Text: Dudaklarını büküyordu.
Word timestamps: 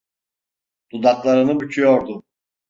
Dudaklarını 0.91 1.59
büküyordu. 1.59 2.23